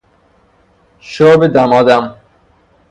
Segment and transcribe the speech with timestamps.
[0.99, 2.15] شرب دمادم